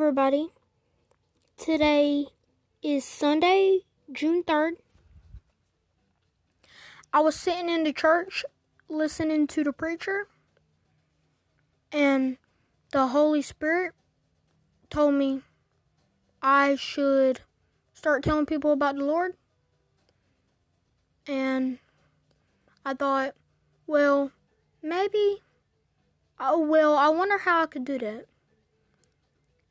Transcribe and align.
everybody. 0.00 0.46
Today 1.56 2.26
is 2.84 3.04
Sunday, 3.04 3.80
June 4.12 4.44
3rd. 4.44 4.74
I 7.12 7.18
was 7.18 7.34
sitting 7.34 7.68
in 7.68 7.82
the 7.82 7.92
church 7.92 8.44
listening 8.88 9.48
to 9.48 9.64
the 9.64 9.72
preacher, 9.72 10.28
and 11.90 12.36
the 12.92 13.08
Holy 13.08 13.42
Spirit 13.42 13.92
told 14.88 15.14
me 15.14 15.42
I 16.40 16.76
should 16.76 17.40
start 17.92 18.22
telling 18.22 18.46
people 18.46 18.70
about 18.70 18.94
the 18.94 19.04
Lord. 19.04 19.32
And 21.26 21.80
I 22.84 22.94
thought, 22.94 23.34
well, 23.88 24.30
maybe, 24.80 25.42
oh, 26.38 26.60
well, 26.60 26.96
I 26.96 27.08
wonder 27.08 27.38
how 27.38 27.62
I 27.62 27.66
could 27.66 27.84
do 27.84 27.98
that. 27.98 28.26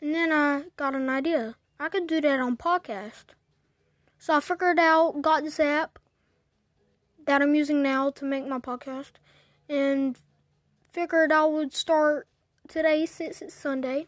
And 0.02 0.14
then 0.14 0.32
I 0.32 0.64
got 0.76 0.96
an 0.96 1.10
idea. 1.10 1.56
I 1.80 1.90
could 1.90 2.08
do 2.08 2.22
that 2.22 2.40
on 2.40 2.58
podcast. 2.58 3.26
So 4.20 4.36
I 4.36 4.40
figured 4.40 4.80
out, 4.80 5.22
got 5.22 5.44
this 5.44 5.60
app 5.60 6.00
that 7.26 7.42
I'm 7.42 7.56
using 7.56 7.84
now 7.84 8.10
to 8.12 8.26
make 8.26 8.48
my 8.48 8.60
podcast, 8.60 9.14
and 9.70 10.18
figured 10.92 11.32
I 11.32 11.46
would 11.46 11.74
start 11.74 12.28
today 12.68 13.06
since 13.06 13.42
it's 13.42 13.54
Sunday. 13.54 14.08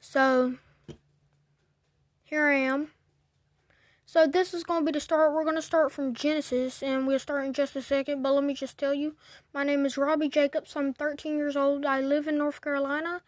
So 0.00 0.56
here 2.22 2.46
I 2.46 2.56
am. 2.56 2.88
So 4.06 4.26
this 4.26 4.54
is 4.54 4.62
going 4.62 4.82
to 4.82 4.86
be 4.86 4.92
the 4.92 5.00
start. 5.00 5.32
We're 5.32 5.42
going 5.42 5.56
to 5.56 5.62
start 5.62 5.90
from 5.90 6.14
Genesis, 6.14 6.82
and 6.82 7.06
we'll 7.06 7.18
start 7.18 7.46
in 7.46 7.52
just 7.52 7.74
a 7.74 7.82
second. 7.82 8.22
But 8.22 8.34
let 8.34 8.44
me 8.44 8.54
just 8.54 8.78
tell 8.78 8.94
you, 8.94 9.16
my 9.52 9.64
name 9.64 9.84
is 9.84 9.96
Robbie 9.96 10.28
Jacobs. 10.28 10.76
I'm 10.76 10.92
13 10.92 11.36
years 11.36 11.56
old. 11.56 11.84
I 11.84 12.00
live 12.00 12.28
in 12.28 12.38
North 12.38 12.60
Carolina, 12.60 13.22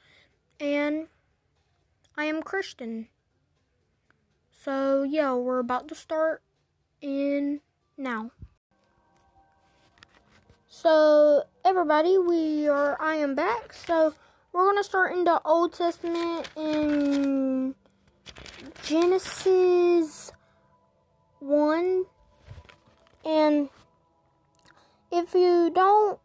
and 0.60 1.08
I 2.16 2.24
am 2.24 2.42
Christian. 2.42 3.08
So 4.50 5.02
yeah, 5.02 5.34
we're 5.34 5.58
about 5.58 5.88
to 5.88 5.94
start 5.94 6.42
in 7.00 7.60
now. 7.96 8.30
So 10.68 11.44
everybody, 11.64 12.18
we 12.18 12.68
are. 12.68 13.00
I 13.00 13.16
am 13.16 13.34
back. 13.34 13.72
So 13.72 14.14
we're 14.52 14.66
gonna 14.66 14.84
start 14.84 15.12
in 15.12 15.24
the 15.24 15.40
Old 15.44 15.72
Testament 15.72 16.48
in 16.56 17.74
Genesis 18.82 20.32
one, 21.40 22.04
and 23.24 23.68
if 25.12 25.34
you 25.34 25.70
don't, 25.74 26.18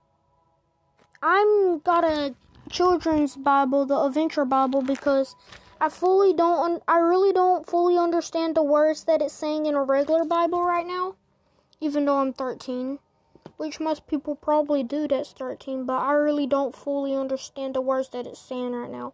I'm 1.21 1.79
got 1.79 2.03
a 2.03 2.35
children's 2.72 3.36
Bible, 3.36 3.86
the 3.86 4.00
Adventure 4.00 4.45
Bible, 4.45 4.81
because 4.81 5.36
I 5.80 5.89
fully 5.89 6.33
don't, 6.33 6.81
I 6.88 7.00
really 7.00 7.33
don't 7.33 7.67
fully 7.67 7.97
understand 7.97 8.55
the 8.55 8.64
words 8.64 9.03
that 9.03 9.22
it's 9.22 9.33
saying 9.33 9.66
in 9.66 9.75
a 9.75 9.83
regular 9.83 10.23
Bible 10.23 10.64
right 10.64 10.88
now, 10.88 11.16
even 11.80 12.05
though 12.05 12.17
I'm 12.17 12.33
13, 12.33 12.99
which 13.58 13.80
most 13.80 14.08
people 14.08 14.36
probably 14.36 14.83
do 14.83 15.08
that's 15.08 15.33
13, 15.33 15.86
but 15.86 15.99
I 15.99 16.14
really 16.14 16.47
don't 16.47 16.75
fully 16.75 17.16
understand 17.16 17.75
the 17.75 17.81
words 17.81 18.09
that 18.09 18.25
it's 18.25 18.39
saying 18.39 18.73
right 18.73 18.89
now. 18.89 19.14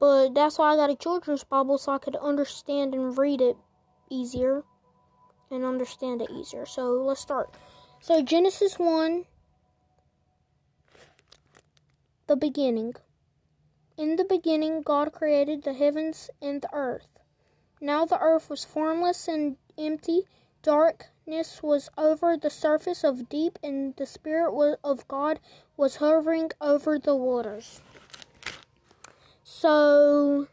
But 0.00 0.34
that's 0.34 0.58
why 0.58 0.72
I 0.72 0.76
got 0.76 0.90
a 0.90 0.96
children's 0.96 1.44
Bible 1.44 1.78
so 1.78 1.92
I 1.92 1.98
could 1.98 2.16
understand 2.16 2.94
and 2.94 3.16
read 3.16 3.40
it 3.40 3.56
easier 4.10 4.62
and 5.50 5.64
understand 5.64 6.22
it 6.22 6.30
easier. 6.30 6.66
So 6.66 6.92
let's 6.92 7.20
start. 7.20 7.54
So 8.00 8.22
Genesis 8.22 8.78
1 8.78 9.24
the 12.28 12.36
beginning. 12.36 12.94
In 13.96 14.16
the 14.16 14.24
beginning, 14.24 14.82
God 14.82 15.12
created 15.12 15.64
the 15.64 15.72
heavens 15.72 16.30
and 16.40 16.62
the 16.62 16.68
earth. 16.72 17.08
Now 17.80 18.04
the 18.04 18.20
earth 18.20 18.50
was 18.50 18.64
formless 18.64 19.26
and 19.26 19.56
empty. 19.78 20.22
Darkness 20.62 21.62
was 21.62 21.88
over 21.96 22.36
the 22.36 22.50
surface 22.50 23.02
of 23.02 23.28
deep, 23.28 23.58
and 23.62 23.96
the 23.96 24.06
Spirit 24.06 24.78
of 24.84 25.08
God 25.08 25.40
was 25.76 25.96
hovering 25.96 26.50
over 26.60 26.98
the 26.98 27.16
waters. 27.16 27.80
So, 29.42 30.48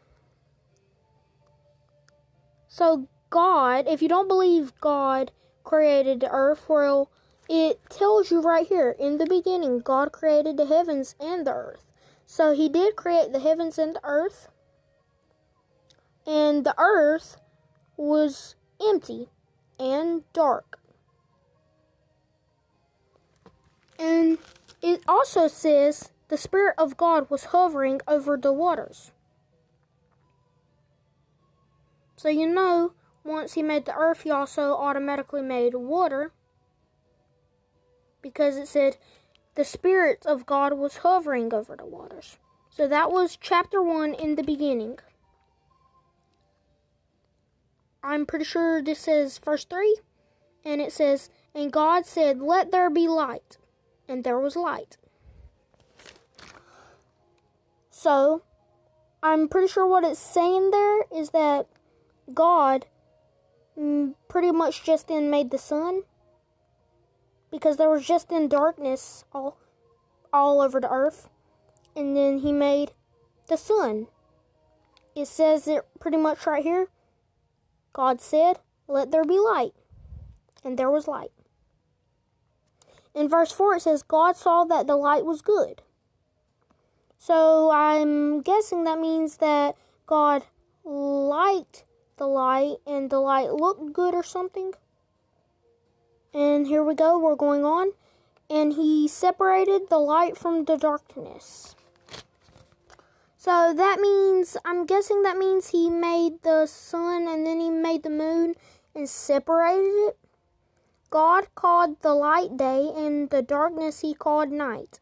so 2.68 3.06
God, 3.28 3.86
if 3.86 4.00
you 4.00 4.08
don't 4.08 4.28
believe 4.28 4.72
God 4.80 5.30
created 5.62 6.20
the 6.20 6.30
earth, 6.30 6.68
well, 6.68 7.10
it 7.48 7.78
tells 7.88 8.30
you 8.30 8.40
right 8.40 8.66
here 8.66 8.94
in 8.98 9.18
the 9.18 9.26
beginning, 9.26 9.80
God 9.80 10.12
created 10.12 10.56
the 10.56 10.66
heavens 10.66 11.14
and 11.20 11.46
the 11.46 11.52
earth. 11.52 11.92
So 12.26 12.54
he 12.54 12.68
did 12.68 12.96
create 12.96 13.32
the 13.32 13.40
heavens 13.40 13.78
and 13.78 13.94
the 13.94 14.00
earth. 14.04 14.48
And 16.26 16.64
the 16.64 16.74
earth 16.76 17.36
was 17.96 18.56
empty 18.80 19.28
and 19.78 20.22
dark. 20.32 20.78
And 23.98 24.38
it 24.82 25.02
also 25.06 25.46
says 25.46 26.10
the 26.28 26.36
Spirit 26.36 26.74
of 26.76 26.96
God 26.96 27.30
was 27.30 27.46
hovering 27.46 28.00
over 28.08 28.36
the 28.36 28.52
waters. 28.52 29.12
So 32.16 32.28
you 32.28 32.48
know, 32.48 32.92
once 33.24 33.54
he 33.54 33.62
made 33.62 33.84
the 33.84 33.94
earth, 33.94 34.22
he 34.22 34.30
also 34.30 34.72
automatically 34.74 35.42
made 35.42 35.74
water 35.74 36.32
because 38.26 38.56
it 38.56 38.66
said 38.66 38.96
the 39.54 39.64
Spirit 39.64 40.26
of 40.26 40.46
God 40.46 40.72
was 40.72 40.98
hovering 40.98 41.54
over 41.54 41.76
the 41.76 41.86
waters. 41.86 42.38
So 42.70 42.88
that 42.88 43.12
was 43.12 43.38
chapter 43.40 43.80
1 43.80 44.14
in 44.14 44.34
the 44.34 44.42
beginning. 44.42 44.98
I'm 48.02 48.26
pretty 48.26 48.44
sure 48.44 48.82
this 48.82 48.98
says 48.98 49.38
verse 49.38 49.64
3, 49.64 49.98
and 50.64 50.80
it 50.80 50.92
says, 50.92 51.30
And 51.54 51.72
God 51.72 52.04
said, 52.04 52.40
Let 52.40 52.72
there 52.72 52.90
be 52.90 53.06
light. 53.06 53.58
And 54.08 54.24
there 54.24 54.38
was 54.38 54.56
light. 54.56 54.96
So, 57.90 58.42
I'm 59.22 59.48
pretty 59.48 59.68
sure 59.68 59.86
what 59.86 60.04
it's 60.04 60.20
saying 60.20 60.70
there 60.70 61.02
is 61.14 61.30
that 61.30 61.66
God 62.32 62.86
mm, 63.78 64.14
pretty 64.28 64.52
much 64.52 64.84
just 64.84 65.08
then 65.08 65.30
made 65.30 65.50
the 65.50 65.58
sun 65.58 66.02
because 67.56 67.78
there 67.78 67.88
was 67.88 68.06
just 68.06 68.30
in 68.30 68.48
darkness 68.48 69.24
all 69.32 69.56
all 70.32 70.60
over 70.60 70.78
the 70.78 70.90
earth. 70.90 71.30
And 71.94 72.14
then 72.14 72.40
he 72.40 72.52
made 72.52 72.92
the 73.48 73.56
sun. 73.56 74.08
It 75.14 75.26
says 75.26 75.66
it 75.66 75.82
pretty 75.98 76.18
much 76.18 76.46
right 76.46 76.62
here. 76.62 76.88
God 77.94 78.20
said 78.20 78.58
let 78.86 79.10
there 79.10 79.24
be 79.24 79.38
light. 79.38 79.72
And 80.62 80.78
there 80.78 80.90
was 80.90 81.08
light. 81.08 81.32
In 83.14 83.28
verse 83.28 83.52
4 83.52 83.76
it 83.76 83.82
says 83.82 84.02
god 84.02 84.36
saw 84.36 84.64
that 84.64 84.86
the 84.86 84.96
light 84.96 85.24
was 85.24 85.40
good. 85.40 85.80
So 87.16 87.70
i'm 87.70 88.42
guessing 88.42 88.84
that 88.84 89.00
means 89.00 89.38
that 89.38 89.76
god 90.06 90.44
liked 90.84 91.84
the 92.18 92.26
light 92.26 92.76
and 92.86 93.08
the 93.08 93.18
light 93.18 93.52
looked 93.52 93.94
good 93.94 94.14
or 94.14 94.22
something 94.22 94.72
and 96.36 96.66
here 96.66 96.84
we 96.84 96.94
go, 96.94 97.18
we're 97.18 97.34
going 97.34 97.64
on. 97.64 97.92
And 98.50 98.74
he 98.74 99.08
separated 99.08 99.88
the 99.88 99.98
light 99.98 100.36
from 100.36 100.66
the 100.66 100.76
darkness. 100.76 101.74
So 103.38 103.72
that 103.74 104.00
means, 104.00 104.58
I'm 104.62 104.84
guessing 104.84 105.22
that 105.22 105.38
means 105.38 105.70
he 105.70 105.88
made 105.88 106.42
the 106.42 106.66
sun 106.66 107.26
and 107.26 107.46
then 107.46 107.58
he 107.58 107.70
made 107.70 108.02
the 108.02 108.10
moon 108.10 108.54
and 108.94 109.08
separated 109.08 109.88
it. 110.08 110.18
God 111.08 111.46
called 111.54 112.02
the 112.02 112.12
light 112.12 112.58
day 112.58 112.92
and 112.94 113.30
the 113.30 113.40
darkness 113.40 114.00
he 114.00 114.12
called 114.12 114.52
night. 114.52 115.00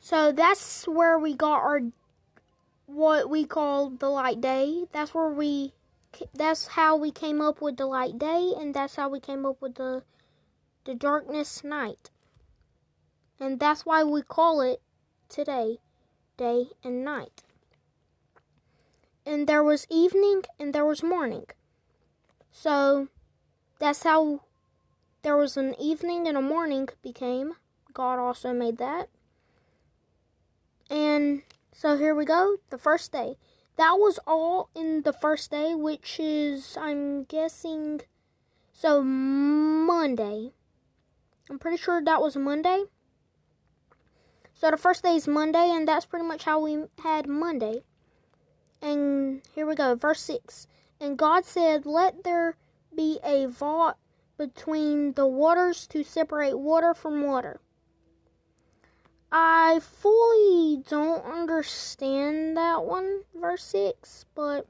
So 0.00 0.32
that's 0.32 0.88
where 0.88 1.16
we 1.16 1.34
got 1.34 1.60
our 1.60 1.80
what 2.86 3.30
we 3.30 3.44
call 3.44 3.90
the 3.90 4.08
light 4.08 4.40
day. 4.40 4.86
That's 4.90 5.14
where 5.14 5.28
we 5.28 5.74
that's 6.34 6.68
how 6.68 6.96
we 6.96 7.10
came 7.10 7.40
up 7.40 7.60
with 7.60 7.76
the 7.76 7.86
light 7.86 8.18
day 8.18 8.52
and 8.58 8.74
that's 8.74 8.96
how 8.96 9.08
we 9.08 9.20
came 9.20 9.46
up 9.46 9.60
with 9.60 9.76
the 9.76 10.02
the 10.84 10.94
darkness 10.94 11.62
night. 11.62 12.10
And 13.38 13.58
that's 13.58 13.86
why 13.86 14.02
we 14.02 14.22
call 14.22 14.60
it 14.60 14.80
today 15.28 15.78
day 16.36 16.66
and 16.82 17.04
night. 17.04 17.42
And 19.26 19.46
there 19.46 19.62
was 19.62 19.86
evening 19.90 20.42
and 20.58 20.74
there 20.74 20.86
was 20.86 21.02
morning. 21.02 21.46
So 22.50 23.08
that's 23.78 24.02
how 24.02 24.42
there 25.22 25.36
was 25.36 25.56
an 25.56 25.74
evening 25.78 26.26
and 26.26 26.36
a 26.36 26.42
morning 26.42 26.88
became. 27.02 27.54
God 27.92 28.18
also 28.18 28.52
made 28.52 28.78
that. 28.78 29.08
And 30.90 31.42
so 31.72 31.96
here 31.96 32.14
we 32.14 32.24
go 32.24 32.56
the 32.70 32.78
first 32.78 33.12
day 33.12 33.36
that 33.80 33.94
was 33.94 34.18
all 34.26 34.68
in 34.76 35.00
the 35.02 35.12
first 35.12 35.50
day, 35.50 35.74
which 35.74 36.20
is, 36.20 36.76
I'm 36.78 37.24
guessing, 37.24 38.02
so 38.74 39.02
Monday. 39.02 40.52
I'm 41.48 41.58
pretty 41.58 41.78
sure 41.78 42.02
that 42.04 42.20
was 42.20 42.36
Monday. 42.36 42.84
So 44.52 44.70
the 44.70 44.76
first 44.76 45.02
day 45.02 45.16
is 45.16 45.26
Monday, 45.26 45.70
and 45.70 45.88
that's 45.88 46.04
pretty 46.04 46.26
much 46.26 46.44
how 46.44 46.60
we 46.60 46.84
had 47.02 47.26
Monday. 47.26 47.82
And 48.82 49.40
here 49.54 49.66
we 49.66 49.74
go, 49.74 49.94
verse 49.94 50.20
6. 50.24 50.66
And 51.00 51.16
God 51.16 51.46
said, 51.46 51.86
Let 51.86 52.22
there 52.22 52.58
be 52.94 53.18
a 53.24 53.46
vault 53.46 53.96
between 54.36 55.14
the 55.14 55.26
waters 55.26 55.86
to 55.86 56.04
separate 56.04 56.58
water 56.58 56.92
from 56.92 57.22
water. 57.22 57.60
I 59.32 59.80
fully 59.80 60.82
don't 60.88 61.24
understand 61.24 62.56
that 62.56 62.84
one, 62.84 63.22
verse 63.34 63.62
6, 63.64 64.24
but 64.34 64.66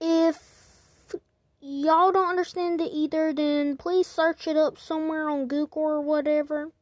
if 0.00 1.14
y'all 1.60 2.10
don't 2.10 2.28
understand 2.28 2.80
it 2.80 2.90
either, 2.92 3.32
then 3.32 3.76
please 3.76 4.06
search 4.08 4.48
it 4.48 4.56
up 4.56 4.78
somewhere 4.78 5.28
on 5.28 5.46
Google 5.46 5.82
or 5.82 6.00
whatever. 6.00 6.72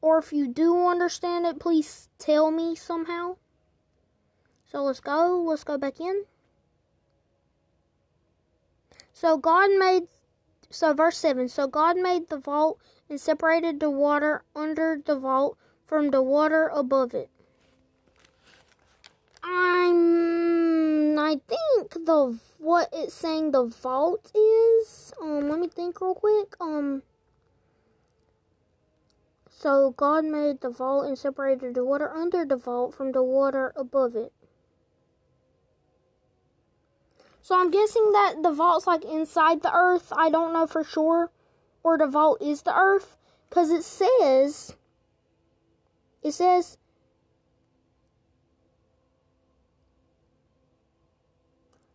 Or 0.00 0.18
if 0.18 0.32
you 0.32 0.48
do 0.48 0.86
understand 0.86 1.46
it, 1.46 1.58
please 1.58 2.08
tell 2.18 2.50
me 2.50 2.76
somehow. 2.76 3.36
So 4.70 4.82
let's 4.82 5.00
go. 5.00 5.42
Let's 5.46 5.64
go 5.64 5.78
back 5.78 6.00
in. 6.00 6.24
So 9.12 9.38
God 9.38 9.70
made, 9.78 10.04
so 10.70 10.92
verse 10.92 11.16
7 11.16 11.48
So 11.48 11.66
God 11.66 11.96
made 11.96 12.28
the 12.28 12.38
vault 12.38 12.78
and 13.08 13.20
separated 13.20 13.80
the 13.80 13.90
water 13.90 14.42
under 14.54 15.00
the 15.04 15.16
vault 15.18 15.56
from 15.86 16.10
the 16.10 16.22
water 16.22 16.68
above 16.68 17.14
it. 17.14 17.30
I'm, 19.42 21.18
I 21.18 21.40
think 21.46 21.92
the, 22.04 22.38
what 22.58 22.88
it's 22.92 23.14
saying 23.14 23.52
the 23.52 23.64
vault 23.64 24.32
is, 24.34 25.12
um, 25.20 25.48
let 25.48 25.58
me 25.60 25.68
think 25.68 26.00
real 26.00 26.14
quick, 26.14 26.54
um, 26.60 27.02
so 29.48 29.94
God 29.96 30.24
made 30.24 30.60
the 30.60 30.70
vault 30.70 31.06
and 31.06 31.16
separated 31.16 31.74
the 31.74 31.84
water 31.84 32.12
under 32.12 32.44
the 32.44 32.56
vault 32.56 32.94
from 32.94 33.12
the 33.12 33.22
water 33.22 33.72
above 33.76 34.14
it. 34.14 34.32
So 37.40 37.58
I'm 37.58 37.70
guessing 37.70 38.10
that 38.12 38.42
the 38.42 38.50
vault's 38.50 38.88
like 38.88 39.04
inside 39.04 39.62
the 39.62 39.72
earth. 39.72 40.12
I 40.16 40.30
don't 40.30 40.52
know 40.52 40.66
for 40.66 40.82
sure. 40.82 41.30
Or 41.86 41.96
the 41.96 42.08
vault 42.08 42.42
is 42.42 42.62
the 42.62 42.76
earth. 42.76 43.16
Because 43.48 43.70
it 43.70 43.84
says, 43.84 44.74
it 46.20 46.32
says, 46.32 46.78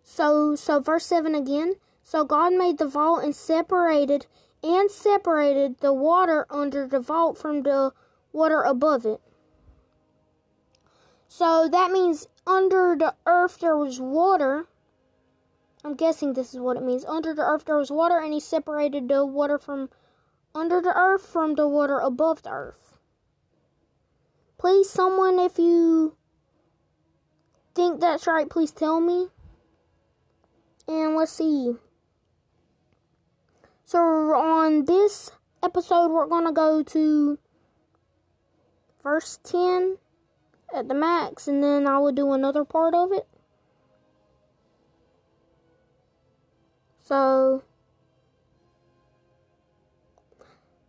so, 0.01 0.55
so 0.55 0.79
verse 0.79 1.05
7 1.05 1.35
again. 1.35 1.73
So 2.05 2.23
God 2.23 2.53
made 2.53 2.77
the 2.77 2.87
vault 2.87 3.25
and 3.25 3.35
separated, 3.35 4.27
and 4.63 4.89
separated 4.89 5.81
the 5.81 5.91
water 5.91 6.45
under 6.49 6.87
the 6.87 7.01
vault 7.01 7.37
from 7.37 7.63
the 7.63 7.91
water 8.31 8.61
above 8.61 9.05
it. 9.05 9.19
So 11.27 11.67
that 11.69 11.91
means 11.91 12.29
under 12.47 12.95
the 12.97 13.13
earth 13.25 13.59
there 13.59 13.75
was 13.75 13.99
water 13.99 14.67
I'm 15.83 15.95
guessing 15.95 16.33
this 16.33 16.53
is 16.53 16.59
what 16.59 16.77
it 16.77 16.83
means. 16.83 17.05
Under 17.05 17.33
the 17.33 17.43
earth 17.43 17.65
there 17.65 17.77
was 17.77 17.91
water, 17.91 18.19
and 18.19 18.33
he 18.33 18.39
separated 18.39 19.07
the 19.07 19.25
water 19.25 19.57
from 19.57 19.89
under 20.53 20.81
the 20.81 20.95
earth 20.95 21.25
from 21.25 21.55
the 21.55 21.67
water 21.67 21.97
above 21.99 22.43
the 22.43 22.51
earth. 22.51 22.97
Please, 24.57 24.89
someone, 24.89 25.39
if 25.39 25.57
you 25.57 26.15
think 27.73 27.99
that's 27.99 28.27
right, 28.27 28.49
please 28.49 28.71
tell 28.71 28.99
me. 28.99 29.27
And 30.87 31.15
let's 31.15 31.31
see. 31.31 31.73
So, 33.85 33.99
on 33.99 34.85
this 34.85 35.31
episode, 35.63 36.11
we're 36.11 36.27
going 36.27 36.45
to 36.45 36.51
go 36.51 36.83
to 36.83 37.39
verse 39.01 39.39
10 39.43 39.97
at 40.73 40.87
the 40.87 40.93
max, 40.93 41.47
and 41.47 41.63
then 41.63 41.87
I 41.87 41.97
will 41.97 42.11
do 42.11 42.31
another 42.33 42.63
part 42.63 42.93
of 42.93 43.11
it. 43.11 43.27
So, 47.03 47.63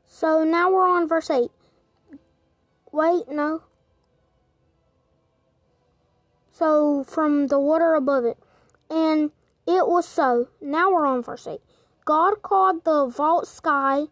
so 0.06 0.44
now 0.44 0.70
we're 0.70 0.88
on 0.88 1.08
verse 1.08 1.30
8. 1.30 1.50
Wait, 2.92 3.28
no. 3.28 3.62
So, 6.52 7.02
from 7.04 7.46
the 7.46 7.58
water 7.58 7.94
above 7.94 8.24
it. 8.24 8.38
And 8.90 9.30
it 9.66 9.86
was 9.86 10.06
so. 10.06 10.48
Now 10.60 10.92
we're 10.92 11.06
on 11.06 11.22
verse 11.22 11.46
8. 11.46 11.60
God 12.04 12.42
called 12.42 12.84
the 12.84 13.06
vault 13.06 13.48
sky. 13.48 14.04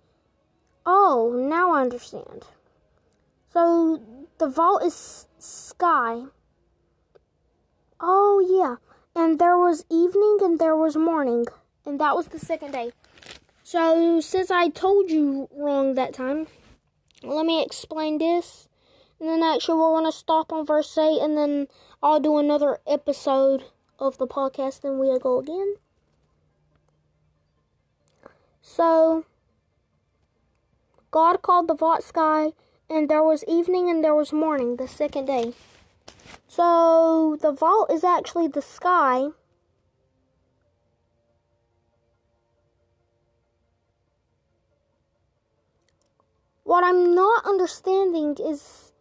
Oh, 0.87 1.37
now 1.37 1.73
I 1.73 1.83
understand. 1.83 2.45
So, 3.53 4.01
the 4.39 4.49
vault 4.49 4.83
is 4.83 5.27
sky. 5.39 6.23
Oh, 8.01 8.41
yeah. 8.41 8.77
And 9.15 9.39
there 9.39 9.59
was 9.59 9.85
evening 9.91 10.39
and 10.41 10.59
there 10.59 10.77
was 10.77 10.97
morning 10.97 11.47
and 11.85 12.01
that 12.01 12.17
was 12.17 12.29
the 12.29 12.39
second 12.39 12.73
day. 12.73 12.93
So, 13.63 14.21
since 14.21 14.51
I 14.51 14.69
told 14.69 15.11
you 15.11 15.49
wrong 15.55 15.95
that 15.95 16.13
time, 16.13 16.47
let 17.23 17.47
me 17.47 17.63
explain 17.63 18.19
this. 18.19 18.69
And 19.21 19.29
then 19.29 19.43
actually, 19.43 19.79
we're 19.79 19.93
going 19.93 20.11
to 20.11 20.17
stop 20.17 20.53
on 20.53 20.67
verse 20.67 20.97
8, 20.97 21.21
and 21.21 21.37
then 21.37 21.69
I'll 22.03 22.21
do 22.21 22.39
another 22.39 22.79
episode 22.87 23.65
of 23.99 24.19
the 24.19 24.27
podcast, 24.27 24.83
and 24.83 24.99
we'll 24.99 25.19
go 25.19 25.39
again. 25.39 25.77
So, 28.63 29.25
God 31.11 31.43
called 31.43 31.69
the 31.69 31.75
vault 31.75 32.03
sky, 32.03 32.53
and 32.89 33.09
there 33.09 33.23
was 33.23 33.45
evening 33.47 33.91
and 33.91 34.03
there 34.03 34.15
was 34.15 34.33
morning, 34.33 34.77
the 34.77 34.89
second 34.89 35.27
day. 35.27 35.53
So, 36.49 37.39
the 37.41 37.53
vault 37.53 37.91
is 37.91 38.05
actually 38.05 38.49
the 38.49 38.63
sky 38.63 39.29
What 46.71 46.85
I'm 46.85 47.17
not 47.17 47.47
understanding 47.47 48.37
is 48.39 48.93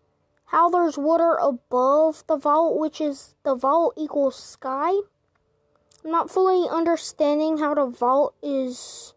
how 0.46 0.72
there's 0.72 0.98
water 0.98 1.36
above 1.36 2.24
the 2.26 2.36
vault, 2.36 2.80
which 2.80 3.00
is 3.00 3.36
the 3.44 3.54
vault 3.54 3.94
equals 3.96 4.44
sky. 4.44 4.90
I'm 6.04 6.10
not 6.10 6.32
fully 6.32 6.68
understanding 6.68 7.60
how 7.60 7.76
the 7.76 7.86
vault 7.86 8.34
is 8.42 9.14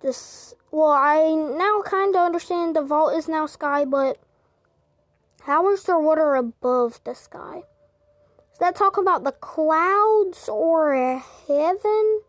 this. 0.00 0.54
Well, 0.72 0.90
I 0.90 1.36
now 1.36 1.82
kind 1.82 2.16
of 2.16 2.22
understand 2.22 2.74
the 2.74 2.82
vault 2.82 3.14
is 3.14 3.28
now 3.28 3.46
sky, 3.46 3.84
but 3.84 4.18
how 5.42 5.70
is 5.70 5.84
there 5.84 6.00
water 6.00 6.34
above 6.34 6.98
the 7.04 7.14
sky? 7.14 7.62
Is 8.54 8.58
that 8.58 8.74
talking 8.74 9.04
about 9.04 9.22
the 9.22 9.30
clouds 9.30 10.48
or 10.48 11.22
heaven? 11.46 12.22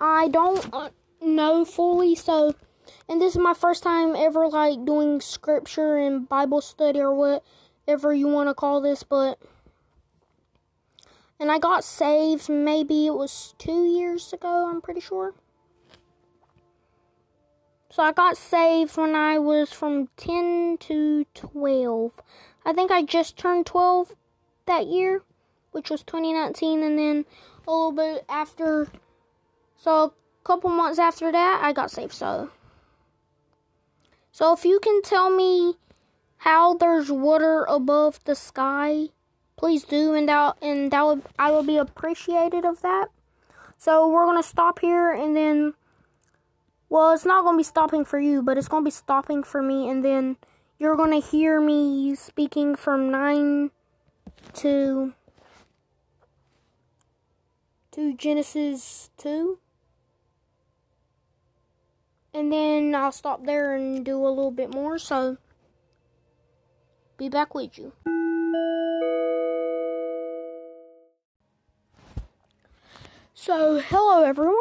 I 0.00 0.28
don't 0.28 0.94
know 1.20 1.64
fully. 1.64 2.14
So, 2.14 2.54
and 3.08 3.20
this 3.20 3.34
is 3.34 3.40
my 3.40 3.54
first 3.54 3.82
time 3.82 4.14
ever 4.16 4.48
like 4.48 4.84
doing 4.84 5.20
scripture 5.20 5.96
and 5.96 6.28
Bible 6.28 6.60
study 6.60 7.00
or 7.00 7.14
whatever 7.14 8.12
you 8.14 8.28
want 8.28 8.48
to 8.48 8.54
call 8.54 8.80
this, 8.80 9.02
but. 9.02 9.38
And 11.40 11.52
I 11.52 11.60
got 11.60 11.84
saved 11.84 12.48
maybe 12.48 13.06
it 13.06 13.14
was 13.14 13.54
two 13.58 13.84
years 13.84 14.32
ago, 14.32 14.68
I'm 14.68 14.80
pretty 14.80 15.00
sure. 15.00 15.34
So 17.90 18.02
I 18.02 18.12
got 18.12 18.36
saved 18.36 18.96
when 18.96 19.14
I 19.14 19.38
was 19.38 19.72
from 19.72 20.08
10 20.16 20.78
to 20.80 21.24
12. 21.34 22.12
I 22.64 22.72
think 22.72 22.90
I 22.90 23.02
just 23.02 23.36
turned 23.36 23.66
12 23.66 24.14
that 24.66 24.86
year, 24.86 25.22
which 25.72 25.90
was 25.90 26.02
2019, 26.02 26.82
and 26.82 26.98
then 26.98 27.24
a 27.66 27.70
little 27.70 27.92
bit 27.92 28.24
after. 28.28 28.88
So 29.76 30.12
couple 30.44 30.70
months 30.70 30.98
after 30.98 31.30
that, 31.30 31.60
I 31.62 31.72
got 31.72 31.90
saved. 31.90 32.12
So, 32.12 32.50
so 34.32 34.52
if 34.52 34.64
you 34.64 34.80
can 34.80 35.02
tell 35.02 35.30
me 35.30 35.74
how 36.38 36.74
there's 36.74 37.10
water 37.10 37.64
above 37.64 38.22
the 38.24 38.34
sky, 38.34 39.08
please 39.56 39.84
do, 39.84 40.14
and 40.14 40.28
that 40.28 40.56
and 40.62 40.90
that 40.90 41.04
would 41.04 41.22
I 41.38 41.50
will 41.50 41.64
be 41.64 41.76
appreciated 41.76 42.64
of 42.64 42.80
that. 42.82 43.08
So 43.76 44.08
we're 44.08 44.26
gonna 44.26 44.42
stop 44.42 44.80
here, 44.80 45.12
and 45.12 45.36
then, 45.36 45.74
well, 46.88 47.12
it's 47.12 47.24
not 47.24 47.44
gonna 47.44 47.58
be 47.58 47.62
stopping 47.62 48.04
for 48.04 48.18
you, 48.18 48.42
but 48.42 48.56
it's 48.56 48.68
gonna 48.68 48.84
be 48.84 48.90
stopping 48.90 49.42
for 49.42 49.62
me, 49.62 49.88
and 49.88 50.04
then 50.04 50.36
you're 50.78 50.96
gonna 50.96 51.20
hear 51.20 51.60
me 51.60 52.14
speaking 52.14 52.76
from 52.76 53.10
nine 53.10 53.70
to 54.54 55.12
to 57.92 58.14
Genesis 58.14 59.10
two 59.16 59.58
and 62.38 62.52
then 62.52 62.94
I'll 62.94 63.10
stop 63.10 63.44
there 63.44 63.74
and 63.74 64.04
do 64.04 64.24
a 64.24 64.28
little 64.28 64.52
bit 64.52 64.72
more. 64.72 64.96
So, 64.96 65.38
be 67.16 67.28
back 67.28 67.52
with 67.52 67.76
you. 67.76 67.92
So, 73.34 73.80
hello 73.80 74.22
everyone. 74.24 74.54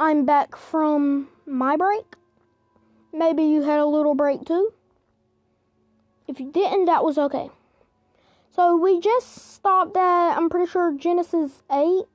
I'm 0.00 0.24
back 0.24 0.56
from 0.56 1.28
my 1.46 1.76
break. 1.76 2.16
Maybe 3.12 3.44
you 3.44 3.62
had 3.62 3.78
a 3.78 3.86
little 3.86 4.16
break 4.16 4.44
too. 4.44 4.72
If 6.26 6.40
you 6.40 6.50
didn't, 6.50 6.86
that 6.86 7.04
was 7.04 7.16
okay. 7.16 7.50
So 8.50 8.76
we 8.76 9.00
just 9.00 9.54
stopped 9.54 9.96
at, 9.96 10.36
I'm 10.36 10.50
pretty 10.50 10.70
sure, 10.70 10.92
Genesis 10.92 11.62
8. 11.70 12.06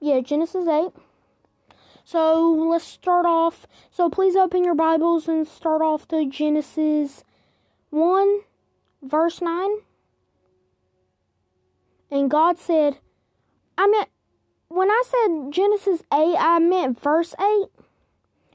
Yeah, 0.00 0.20
Genesis 0.20 0.68
8. 0.68 0.92
So 2.04 2.52
let's 2.52 2.84
start 2.84 3.26
off. 3.26 3.66
So 3.90 4.10
please 4.10 4.36
open 4.36 4.64
your 4.64 4.74
Bibles 4.74 5.28
and 5.28 5.46
start 5.46 5.82
off 5.82 6.08
to 6.08 6.28
Genesis 6.28 7.24
1, 7.90 8.40
verse 9.02 9.40
9. 9.40 9.70
And 12.10 12.30
God 12.30 12.58
said, 12.58 12.98
I 13.78 13.86
meant, 13.86 14.08
when 14.68 14.90
I 14.90 15.02
said 15.06 15.52
Genesis 15.52 16.02
8, 16.12 16.36
I 16.38 16.58
meant 16.58 17.00
verse 17.00 17.34
8. 17.40 17.68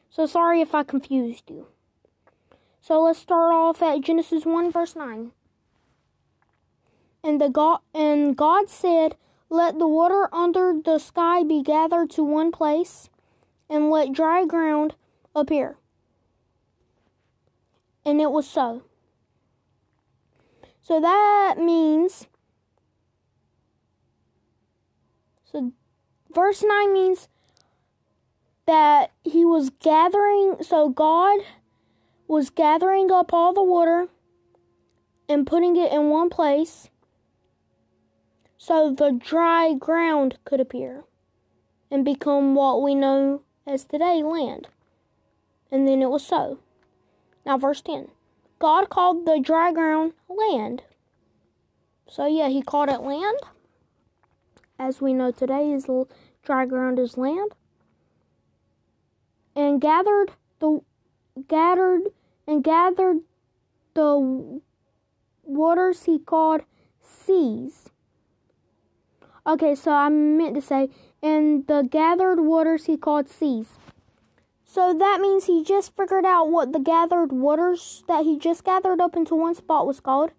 So 0.09 0.25
sorry 0.25 0.61
if 0.61 0.75
I 0.75 0.83
confused 0.83 1.49
you. 1.49 1.67
So 2.81 3.01
let's 3.01 3.19
start 3.19 3.53
off 3.53 3.81
at 3.81 4.01
Genesis 4.01 4.45
1, 4.45 4.71
verse 4.71 4.95
9. 4.95 5.31
And 7.23 7.41
the 7.41 7.49
God 7.49 7.79
and 7.93 8.35
God 8.35 8.69
said, 8.69 9.15
Let 9.49 9.79
the 9.79 9.87
water 9.87 10.29
under 10.33 10.73
the 10.83 10.99
sky 10.99 11.43
be 11.43 11.61
gathered 11.61 12.09
to 12.11 12.23
one 12.23 12.51
place 12.51 13.09
and 13.69 13.89
let 13.89 14.13
dry 14.13 14.45
ground 14.45 14.95
appear. 15.35 15.77
And 18.05 18.21
it 18.21 18.31
was 18.31 18.47
so. 18.47 18.83
So 20.81 21.01
that 21.01 21.55
means, 21.57 22.27
so 25.51 25.73
verse 26.33 26.63
9 26.65 26.93
means 26.93 27.27
that 28.65 29.11
he 29.23 29.43
was 29.43 29.69
gathering, 29.81 30.57
so 30.61 30.89
God 30.89 31.39
was 32.27 32.49
gathering 32.49 33.11
up 33.11 33.33
all 33.33 33.53
the 33.53 33.63
water 33.63 34.07
and 35.27 35.47
putting 35.47 35.75
it 35.75 35.91
in 35.91 36.09
one 36.09 36.29
place 36.29 36.89
so 38.57 38.93
the 38.93 39.11
dry 39.11 39.73
ground 39.73 40.37
could 40.45 40.59
appear 40.59 41.03
and 41.89 42.03
become 42.03 42.55
what 42.55 42.81
we 42.81 42.95
know 42.95 43.41
as 43.67 43.83
today 43.83 44.23
land. 44.23 44.69
And 45.71 45.87
then 45.87 46.01
it 46.01 46.09
was 46.09 46.25
so. 46.25 46.59
Now, 47.45 47.57
verse 47.57 47.81
10 47.81 48.07
God 48.59 48.89
called 48.89 49.25
the 49.25 49.39
dry 49.43 49.71
ground 49.71 50.13
land. 50.29 50.83
So, 52.07 52.25
yeah, 52.25 52.47
he 52.47 52.61
called 52.61 52.89
it 52.89 53.01
land. 53.01 53.39
As 54.79 55.01
we 55.01 55.13
know 55.13 55.31
today, 55.31 55.71
is 55.71 55.87
dry 56.43 56.65
ground 56.65 56.99
is 56.99 57.17
land. 57.17 57.51
And 59.55 59.81
gathered 59.81 60.31
the 60.59 60.81
gathered 61.47 62.03
and 62.47 62.63
gathered 62.63 63.17
the 63.93 64.61
waters 65.43 66.03
he 66.05 66.19
called 66.19 66.61
seas. 67.01 67.89
Okay, 69.47 69.75
so 69.75 69.91
I 69.91 70.09
meant 70.09 70.55
to 70.55 70.61
say 70.61 70.89
and 71.21 71.65
the 71.67 71.87
gathered 71.89 72.41
waters 72.41 72.85
he 72.85 72.97
called 72.97 73.29
seas. 73.29 73.67
So 74.65 74.93
that 74.93 75.21
means 75.21 75.45
he 75.45 75.63
just 75.63 75.95
figured 75.95 76.25
out 76.25 76.51
what 76.51 76.73
the 76.73 76.79
gathered 76.79 77.31
waters 77.31 78.03
that 78.07 78.25
he 78.25 78.37
just 78.37 78.63
gathered 78.63 78.99
up 78.99 79.15
into 79.15 79.35
one 79.35 79.55
spot 79.55 79.87
was 79.87 80.01
called. 80.01 80.31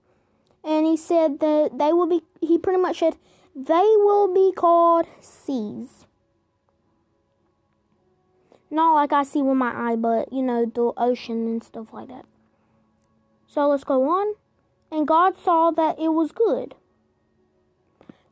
And 0.62 0.86
he 0.86 0.96
said 0.96 1.40
that 1.40 1.70
they 1.78 1.92
will 1.92 2.06
be, 2.06 2.22
he 2.40 2.58
pretty 2.58 2.80
much 2.80 2.98
said, 2.98 3.16
they 3.56 3.72
will 3.96 4.32
be 4.32 4.52
called 4.54 5.06
seas. 5.20 6.06
Not 8.70 8.94
like 8.94 9.12
I 9.14 9.22
see 9.22 9.40
with 9.40 9.56
my 9.56 9.72
eye, 9.74 9.96
but 9.96 10.30
you 10.30 10.42
know, 10.42 10.66
the 10.66 10.92
ocean 10.98 11.46
and 11.46 11.64
stuff 11.64 11.92
like 11.92 12.08
that. 12.08 12.26
So 13.46 13.66
let's 13.68 13.84
go 13.84 14.08
on. 14.10 14.34
And 14.92 15.08
God 15.08 15.38
saw 15.38 15.70
that 15.70 15.98
it 15.98 16.08
was 16.08 16.32
good. 16.32 16.74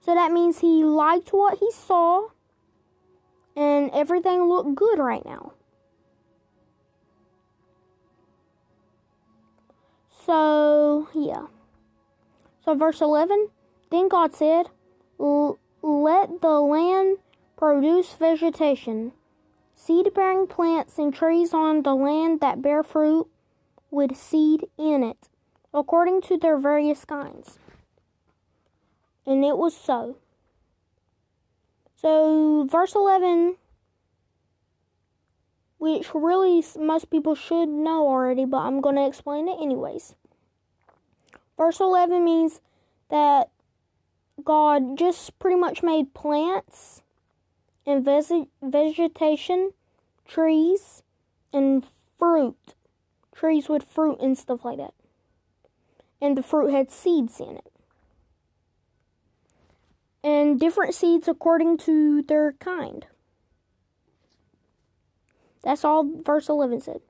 So 0.07 0.15
that 0.15 0.31
means 0.31 0.61
he 0.61 0.85
liked 0.85 1.31
what 1.31 1.59
he 1.59 1.69
saw 1.73 2.29
and 3.57 3.91
everything 3.93 4.45
looked 4.45 4.77
good 4.77 5.01
right 5.01 5.27
now. 5.27 5.55
So, 10.25 11.09
yeah. 11.13 11.47
So, 12.65 12.77
verse 12.77 13.01
11 13.01 13.49
Then 13.91 14.09
God 14.09 14.33
said, 14.33 14.67
Let 15.19 16.41
the 16.41 16.61
land 16.61 17.19
produce 17.57 18.15
vegetation, 18.15 19.11
seed 19.75 20.15
bearing 20.15 20.47
plants 20.47 20.99
and 20.99 21.13
trees 21.13 21.53
on 21.53 21.83
the 21.83 21.97
land 21.97 22.39
that 22.39 22.63
bear 22.63 22.85
fruit 22.85 23.27
with 23.91 24.17
seed 24.17 24.67
in 24.79 25.03
it, 25.03 25.29
according 25.75 26.23
to 26.23 26.37
their 26.37 26.59
various 26.59 27.05
kinds. 27.05 27.59
And 29.27 29.45
it 29.45 29.57
was 29.57 29.77
so. 29.77 30.19
So, 31.97 32.69
verse 32.71 32.95
11, 32.95 33.57
which 35.79 36.15
really 36.15 36.65
most 36.79 37.11
people 37.11 37.35
should 37.35 37.69
know 37.69 38.07
already, 38.07 38.45
but 38.45 38.59
I'm 38.59 38.81
going 38.81 38.97
to 38.97 39.07
explain 39.07 39.49
it 39.49 39.59
anyways. 39.61 40.15
Verse 41.57 41.81
11 41.81 42.25
means 42.25 42.61
that 43.09 43.51
God 44.45 44.97
just 44.99 45.39
pretty 45.39 45.57
much 45.57 45.83
made 45.83 46.15
plants 46.15 47.03
and 47.87 48.05
vegetation, 48.63 49.73
trees, 50.29 51.03
and 51.53 51.85
fruit. 52.19 52.75
Trees 53.35 53.69
with 53.69 53.85
fruit 53.85 54.19
and 54.21 54.37
stuff 54.37 54.65
like 54.65 54.79
that. 54.79 54.95
And 56.21 56.37
the 56.37 56.43
fruit 56.43 56.73
had 56.73 56.91
seeds 56.91 57.41
in 57.41 57.57
it 57.57 57.73
and 60.47 60.61
different 60.61 60.95
seeds 60.95 61.29
according 61.29 61.79
to 61.79 62.23
their 62.23 62.53
kind. 62.53 63.07
That's 65.63 65.85
all 65.85 66.09
verse 66.23 66.49
11 66.49 66.81
said. 66.81 67.01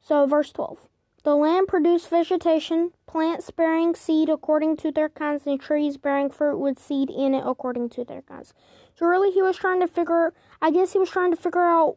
So, 0.00 0.26
verse 0.26 0.52
12. 0.52 0.78
The 1.24 1.34
land 1.34 1.68
produced 1.68 2.10
vegetation, 2.10 2.92
plants 3.06 3.50
bearing 3.50 3.94
seed 3.94 4.28
according 4.28 4.76
to 4.78 4.92
their 4.92 5.08
kinds, 5.08 5.46
and 5.46 5.58
trees 5.58 5.96
bearing 5.96 6.28
fruit 6.28 6.58
with 6.58 6.78
seed 6.78 7.08
in 7.08 7.34
it 7.34 7.42
according 7.46 7.88
to 7.90 8.04
their 8.04 8.20
kinds. 8.22 8.52
So, 8.94 9.06
really, 9.06 9.32
he 9.32 9.40
was 9.40 9.56
trying 9.56 9.80
to 9.80 9.88
figure, 9.88 10.34
I 10.60 10.70
guess 10.70 10.92
he 10.92 10.98
was 10.98 11.10
trying 11.10 11.30
to 11.30 11.40
figure 11.40 11.64
out 11.64 11.96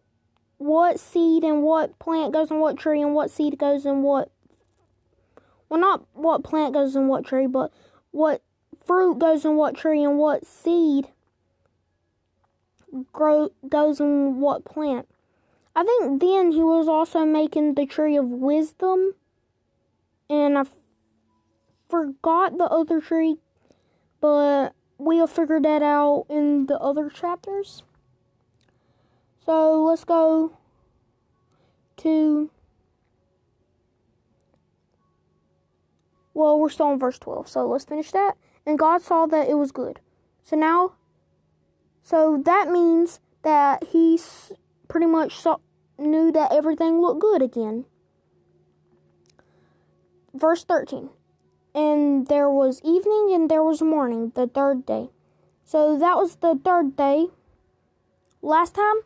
what 0.58 1.00
seed 1.00 1.44
and 1.44 1.62
what 1.62 2.00
plant 2.00 2.34
goes 2.34 2.50
in 2.50 2.60
what 2.60 2.78
tree 2.78 3.02
and 3.02 3.14
what 3.14 3.30
seed 3.30 3.60
goes 3.60 3.86
in 3.86 4.02
what 4.02 4.32
well, 5.70 5.80
not 5.80 6.06
what 6.14 6.44
plant 6.44 6.74
goes 6.74 6.96
in 6.96 7.08
what 7.08 7.26
tree, 7.26 7.48
but 7.48 7.72
what 8.12 8.42
fruit 8.86 9.20
goes 9.20 9.46
in 9.46 9.56
what 9.56 9.76
tree 9.76 10.04
and 10.04 10.18
what 10.18 10.46
seed 10.46 11.10
grow 13.12 13.52
goes 13.68 14.00
in 14.00 14.40
what 14.40 14.66
plant. 14.66 15.08
I 15.76 15.84
think 15.84 16.22
then 16.22 16.52
he 16.52 16.64
was 16.64 16.88
also 16.88 17.26
making 17.26 17.76
the 17.76 17.86
tree 17.86 18.16
of 18.16 18.26
wisdom, 18.26 19.14
and 20.30 20.58
I 20.58 20.64
forgot 21.90 22.58
the 22.58 22.66
other 22.66 23.00
tree, 23.00 23.38
but 24.20 24.74
we'll 24.98 25.28
figure 25.28 25.60
that 25.60 25.84
out 25.84 26.26
in 26.30 26.66
the 26.66 26.80
other 26.80 27.10
chapters. 27.10 27.84
So 29.46 29.84
let's 29.84 30.04
go 30.04 30.58
to 31.98 32.50
Well, 36.38 36.60
we're 36.60 36.70
still 36.70 36.94
in 36.94 37.00
verse 37.00 37.18
12, 37.18 37.48
so 37.48 37.68
let's 37.68 37.86
finish 37.86 38.12
that. 38.12 38.38
And 38.64 38.78
God 38.78 39.02
saw 39.02 39.26
that 39.26 39.50
it 39.50 39.56
was 39.56 39.72
good. 39.72 40.02
So 40.44 40.56
now, 40.56 40.92
so 42.04 42.40
that 42.46 42.70
means 42.70 43.20
that 43.42 43.86
he 43.86 44.20
pretty 44.88 45.08
much 45.08 45.36
saw, 45.36 45.58
knew 45.98 46.32
that 46.32 46.52
everything 46.52 47.02
looked 47.02 47.22
good 47.22 47.42
again. 47.42 47.86
Verse 50.32 50.64
13. 50.64 51.10
And 51.74 52.28
there 52.28 52.52
was 52.52 52.82
evening 52.84 53.32
and 53.34 53.50
there 53.50 53.64
was 53.64 53.82
morning, 53.82 54.32
the 54.36 54.46
third 54.46 54.86
day. 54.86 55.10
So 55.66 55.98
that 55.98 56.18
was 56.18 56.36
the 56.36 56.54
third 56.64 56.96
day. 56.96 57.30
Last 58.44 58.76
time, 58.76 58.98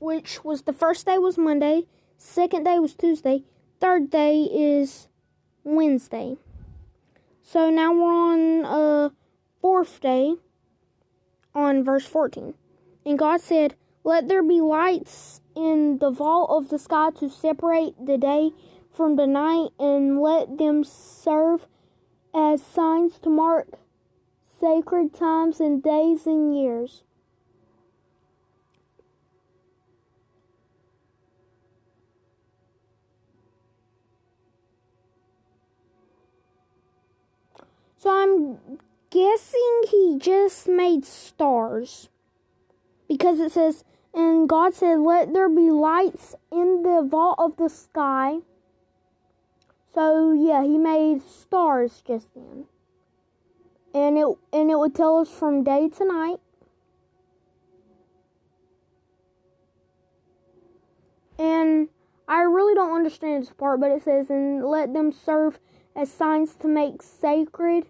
which 0.00 0.42
was 0.42 0.62
the 0.62 0.72
first 0.72 1.06
day 1.06 1.18
was 1.18 1.38
Monday, 1.38 1.84
second 2.18 2.64
day 2.64 2.80
was 2.80 2.96
Tuesday, 2.96 3.44
third 3.78 4.10
day 4.10 4.48
is 4.52 5.06
Wednesday. 5.62 6.38
So 7.48 7.70
now 7.70 7.92
we're 7.92 8.12
on 8.12 8.64
uh 8.64 9.10
fourth 9.60 10.00
day 10.00 10.34
on 11.54 11.84
verse 11.84 12.04
14. 12.04 12.54
And 13.04 13.16
God 13.16 13.40
said, 13.40 13.76
Let 14.02 14.26
there 14.26 14.42
be 14.42 14.60
lights 14.60 15.40
in 15.54 15.98
the 15.98 16.10
vault 16.10 16.50
of 16.50 16.70
the 16.70 16.78
sky 16.80 17.10
to 17.20 17.30
separate 17.30 17.94
the 18.04 18.18
day 18.18 18.50
from 18.92 19.14
the 19.14 19.28
night, 19.28 19.68
and 19.78 20.20
let 20.20 20.58
them 20.58 20.82
serve 20.82 21.68
as 22.34 22.66
signs 22.66 23.20
to 23.20 23.30
mark 23.30 23.78
sacred 24.58 25.14
times 25.14 25.60
and 25.60 25.80
days 25.80 26.26
and 26.26 26.58
years. 26.58 27.04
So 37.96 38.10
I'm 38.10 38.78
guessing 39.10 39.82
he 39.90 40.18
just 40.18 40.68
made 40.68 41.04
stars. 41.04 42.08
Because 43.08 43.40
it 43.40 43.52
says, 43.52 43.84
and 44.12 44.48
God 44.48 44.74
said, 44.74 44.98
Let 44.98 45.32
there 45.32 45.48
be 45.48 45.70
lights 45.70 46.34
in 46.50 46.82
the 46.82 47.06
vault 47.08 47.36
of 47.38 47.56
the 47.56 47.68
sky. 47.68 48.38
So 49.94 50.32
yeah, 50.32 50.62
he 50.62 50.78
made 50.78 51.22
stars 51.22 52.02
just 52.06 52.34
then. 52.34 52.64
And 53.94 54.18
it 54.18 54.26
and 54.52 54.70
it 54.70 54.78
would 54.78 54.94
tell 54.94 55.18
us 55.18 55.30
from 55.30 55.64
day 55.64 55.88
to 55.88 56.04
night. 56.04 56.40
And 61.38 61.88
I 62.28 62.42
really 62.42 62.74
don't 62.74 62.94
understand 62.94 63.42
this 63.42 63.52
part, 63.52 63.80
but 63.80 63.90
it 63.90 64.02
says, 64.02 64.30
and 64.30 64.64
let 64.64 64.92
them 64.92 65.12
serve 65.12 65.58
as 65.96 66.12
signs 66.12 66.54
to 66.56 66.68
make 66.68 67.02
sacred. 67.02 67.86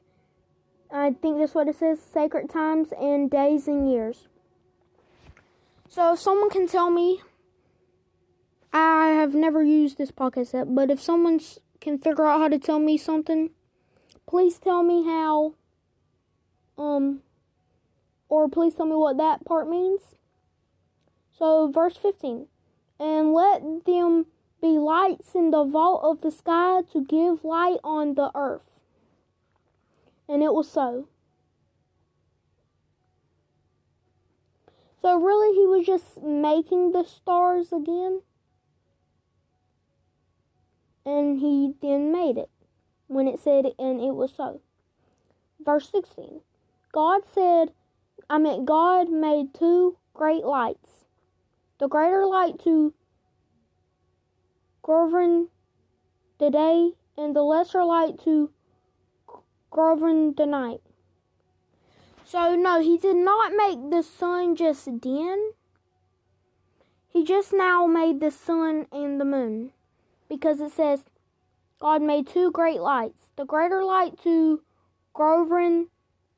I 0.90 1.10
think 1.10 1.38
that's 1.38 1.54
what 1.54 1.68
it 1.68 1.76
says 1.76 2.00
sacred 2.00 2.48
times 2.48 2.92
and 2.98 3.28
days 3.28 3.66
and 3.66 3.90
years. 3.90 4.28
So 5.88 6.12
if 6.12 6.20
someone 6.20 6.50
can 6.50 6.68
tell 6.68 6.90
me, 6.90 7.20
I 8.72 9.08
have 9.08 9.34
never 9.34 9.62
used 9.62 9.98
this 9.98 10.12
podcast 10.12 10.54
app, 10.54 10.68
but 10.70 10.90
if 10.90 11.00
someone 11.00 11.40
can 11.80 11.98
figure 11.98 12.26
out 12.26 12.40
how 12.40 12.48
to 12.48 12.58
tell 12.58 12.78
me 12.78 12.96
something, 12.96 13.50
please 14.26 14.58
tell 14.58 14.82
me 14.82 15.04
how. 15.04 15.54
Um, 16.78 17.22
or 18.28 18.48
please 18.48 18.75
tell 18.75 18.86
me 18.86 18.96
what 18.96 19.16
that 19.16 19.44
part 19.44 19.68
means. 19.68 20.00
So, 21.36 21.68
verse 21.68 21.96
15. 21.96 22.46
And 22.98 23.32
let 23.32 23.84
them 23.84 24.26
be 24.60 24.78
lights 24.78 25.34
in 25.34 25.50
the 25.50 25.64
vault 25.64 26.02
of 26.02 26.20
the 26.20 26.30
sky 26.30 26.82
to 26.92 27.04
give 27.04 27.44
light 27.44 27.78
on 27.84 28.14
the 28.14 28.30
earth. 28.34 28.70
And 30.28 30.42
it 30.42 30.52
was 30.52 30.70
so. 30.70 31.08
So, 35.00 35.20
really, 35.20 35.54
he 35.54 35.66
was 35.66 35.86
just 35.86 36.22
making 36.22 36.92
the 36.92 37.04
stars 37.04 37.72
again. 37.72 38.22
And 41.04 41.38
he 41.38 41.75
then 41.80 42.10
made 42.10 42.36
it 42.38 42.50
when 43.06 43.28
it 43.28 43.38
said, 43.38 43.66
and 43.78 44.00
it 44.00 44.14
was 44.14 44.32
so. 44.34 44.60
Verse 45.64 45.88
16 45.90 46.40
God 46.92 47.22
said, 47.32 47.72
I 48.28 48.38
meant 48.38 48.66
God 48.66 49.10
made 49.10 49.54
two 49.54 49.96
great 50.14 50.44
lights. 50.44 51.04
The 51.78 51.88
greater 51.88 52.26
light 52.26 52.58
to 52.64 52.94
govern 54.87 55.49
the 56.38 56.50
day, 56.50 56.93
and 57.19 57.35
the 57.35 57.43
lesser 57.43 57.83
light 57.83 58.21
to 58.23 58.50
govern 59.71 60.33
the 60.37 60.47
night. 60.47 60.81
So, 62.25 62.55
no, 62.55 62.81
he 62.81 62.97
did 62.97 63.16
not 63.16 63.52
make 63.57 63.90
the 63.90 64.02
sun 64.02 64.55
just 64.55 64.85
then. 65.02 65.52
He 67.09 67.25
just 67.25 67.52
now 67.52 67.87
made 67.87 68.21
the 68.21 68.31
sun 68.31 68.87
and 68.93 69.21
the 69.21 69.25
moon. 69.25 69.73
Because 70.28 70.61
it 70.61 70.73
says, 70.73 71.05
God 71.81 72.02
made 72.02 72.26
two 72.26 72.50
great 72.50 72.81
lights. 72.81 73.31
The 73.37 73.45
greater 73.45 73.85
light 73.85 74.21
to 74.25 74.62
govern, 75.14 75.87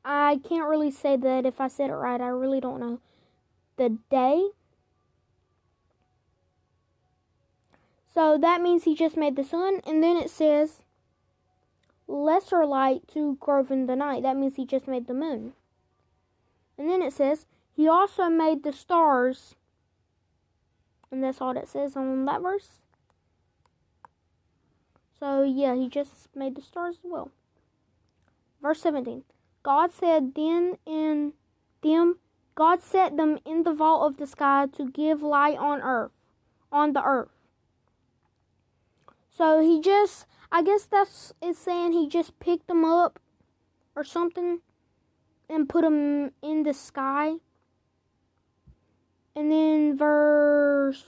I 0.04 0.40
can't 0.46 0.68
really 0.68 0.90
say 0.90 1.16
that 1.16 1.46
if 1.46 1.60
I 1.60 1.68
said 1.68 1.90
it 1.90 1.94
right, 1.94 2.20
I 2.20 2.28
really 2.28 2.60
don't 2.60 2.80
know. 2.80 3.00
The 3.76 3.98
day, 4.10 4.50
So 8.12 8.38
that 8.38 8.60
means 8.60 8.84
he 8.84 8.94
just 8.94 9.16
made 9.16 9.36
the 9.36 9.44
sun, 9.44 9.80
and 9.86 10.02
then 10.02 10.16
it 10.16 10.30
says 10.30 10.82
lesser 12.06 12.64
light 12.64 13.06
to 13.12 13.36
grow 13.38 13.64
in 13.68 13.86
the 13.86 13.96
night. 13.96 14.22
That 14.22 14.36
means 14.36 14.56
he 14.56 14.64
just 14.64 14.88
made 14.88 15.06
the 15.06 15.14
moon. 15.14 15.52
And 16.76 16.88
then 16.88 17.02
it 17.02 17.12
says 17.12 17.46
he 17.74 17.86
also 17.86 18.28
made 18.28 18.62
the 18.62 18.72
stars. 18.72 19.54
And 21.10 21.22
that's 21.22 21.40
all 21.40 21.54
that 21.54 21.68
says 21.68 21.96
on 21.96 22.24
that 22.24 22.42
verse. 22.42 22.80
So 25.18 25.42
yeah, 25.42 25.74
he 25.74 25.88
just 25.88 26.28
made 26.34 26.54
the 26.54 26.62
stars 26.62 26.96
as 27.04 27.10
well. 27.10 27.30
Verse 28.62 28.80
17. 28.80 29.24
God 29.62 29.92
said 29.92 30.34
then 30.34 30.78
in 30.86 31.34
them 31.82 32.18
God 32.54 32.82
set 32.82 33.16
them 33.16 33.38
in 33.44 33.62
the 33.62 33.72
vault 33.72 34.10
of 34.10 34.16
the 34.16 34.26
sky 34.26 34.66
to 34.76 34.90
give 34.90 35.22
light 35.22 35.58
on 35.58 35.80
earth 35.80 36.10
on 36.72 36.92
the 36.92 37.02
earth. 37.02 37.37
So 39.38 39.60
he 39.60 39.80
just, 39.80 40.26
I 40.50 40.64
guess 40.64 40.84
that's 40.84 41.32
is 41.40 41.56
saying 41.56 41.92
he 41.92 42.08
just 42.08 42.40
picked 42.40 42.66
them 42.66 42.84
up 42.84 43.20
or 43.94 44.02
something 44.02 44.62
and 45.48 45.68
put 45.68 45.82
them 45.82 46.32
in 46.42 46.64
the 46.64 46.74
sky. 46.74 47.34
And 49.36 49.52
then 49.52 49.96
verse 49.96 51.04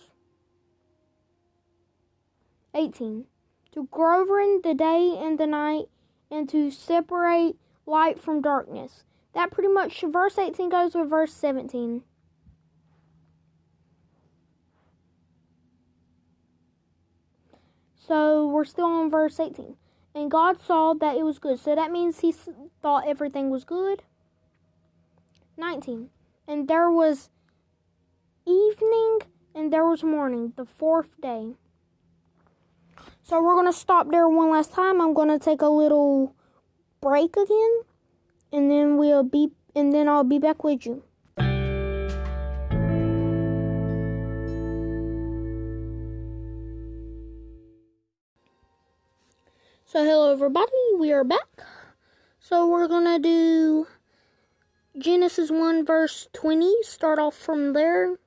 18 2.73 3.25
to 3.73 3.89
govern 3.91 4.61
the 4.63 4.75
day 4.75 5.19
and 5.21 5.37
the 5.37 5.49
night 5.49 5.87
and 6.31 6.49
to 6.51 6.71
separate 6.71 7.57
light 7.85 8.21
from 8.21 8.43
darkness. 8.43 9.03
That 9.35 9.51
pretty 9.51 9.71
much, 9.71 10.05
verse 10.07 10.39
18 10.39 10.69
goes 10.69 10.95
with 10.95 11.11
verse 11.11 11.35
17. 11.35 12.05
So 18.11 18.45
we're 18.49 18.65
still 18.65 18.87
on 18.87 19.09
verse 19.09 19.39
18. 19.39 19.77
And 20.17 20.33
God 20.33 20.61
saw 20.61 20.95
that 20.95 21.17
it 21.17 21.23
was 21.23 21.39
good. 21.39 21.61
So 21.61 21.77
that 21.77 21.93
means 21.93 22.19
he 22.19 22.35
thought 22.83 23.07
everything 23.07 23.51
was 23.51 23.63
good. 23.63 24.03
19. 25.57 26.11
And 26.49 26.67
there 26.67 26.91
was 26.91 27.31
evening 28.45 29.21
and 29.55 29.73
there 29.73 29.87
was 29.87 30.03
morning, 30.03 30.55
the 30.57 30.65
fourth 30.65 31.21
day. 31.23 31.55
So 33.23 33.41
we're 33.41 33.55
going 33.55 33.73
to 33.73 33.79
stop 33.79 34.11
there 34.11 34.29
one 34.29 34.51
last 34.51 34.73
time. 34.73 35.01
I'm 35.01 35.15
going 35.15 35.29
to 35.29 35.39
take 35.39 35.63
a 35.63 35.69
little 35.69 36.35
break 37.01 37.37
again 37.37 37.83
and 38.53 38.69
then 38.69 38.97
we'll 38.97 39.23
be 39.23 39.53
and 39.77 39.93
then 39.93 40.09
I'll 40.09 40.25
be 40.25 40.41
back 40.41 40.65
with 40.65 40.85
you. 40.85 41.05
So 49.91 50.05
hello 50.05 50.31
everybody, 50.31 50.71
we 51.01 51.11
are 51.11 51.25
back. 51.25 51.65
So 52.39 52.69
we're 52.69 52.87
gonna 52.87 53.19
do 53.19 53.89
Genesis 54.97 55.51
1 55.51 55.85
verse 55.85 56.29
20, 56.33 56.73
start 56.83 57.19
off 57.19 57.35
from 57.35 57.73
there 57.73 58.21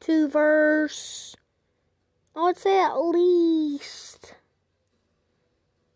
to 0.00 0.26
verse, 0.26 1.36
I 2.34 2.40
would 2.40 2.56
say 2.56 2.82
at 2.82 2.94
least 2.94 4.36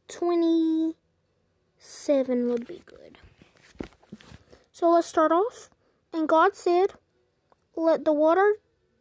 27 0.09 2.49
would 2.51 2.67
be 2.67 2.83
good. 2.85 3.17
So 4.73 4.91
let's 4.91 5.07
start 5.07 5.33
off. 5.33 5.71
And 6.13 6.29
God 6.29 6.55
said, 6.55 6.93
Let 7.75 8.05
the 8.05 8.13
water 8.13 8.57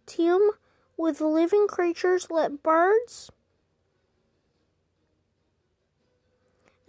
teem 0.05 0.51
with 0.95 1.19
living 1.19 1.67
creatures, 1.67 2.27
let 2.31 2.63
birds 2.63 3.29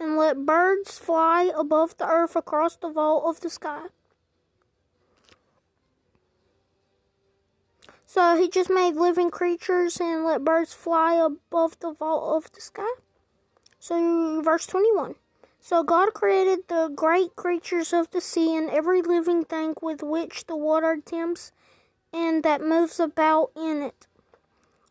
and 0.03 0.17
let 0.17 0.45
birds 0.45 0.97
fly 0.97 1.49
above 1.57 1.95
the 1.97 2.05
earth 2.05 2.35
across 2.35 2.75
the 2.75 2.89
vault 2.89 3.23
of 3.25 3.39
the 3.39 3.49
sky. 3.49 3.87
So 8.05 8.35
he 8.35 8.49
just 8.49 8.69
made 8.69 8.95
living 8.95 9.31
creatures 9.31 9.99
and 9.99 10.25
let 10.25 10.43
birds 10.43 10.73
fly 10.73 11.15
above 11.15 11.79
the 11.79 11.93
vault 11.93 12.35
of 12.37 12.51
the 12.51 12.61
sky. 12.61 12.93
So, 13.79 14.41
verse 14.41 14.67
21. 14.67 15.15
So 15.59 15.81
God 15.81 16.13
created 16.13 16.67
the 16.67 16.91
great 16.93 17.35
creatures 17.35 17.93
of 17.93 18.11
the 18.11 18.21
sea 18.21 18.55
and 18.55 18.69
every 18.69 19.01
living 19.01 19.45
thing 19.45 19.75
with 19.81 20.03
which 20.03 20.45
the 20.45 20.57
water 20.57 20.97
teems 21.03 21.53
and 22.11 22.43
that 22.43 22.61
moves 22.61 22.99
about 22.99 23.51
in 23.55 23.81
it, 23.81 24.05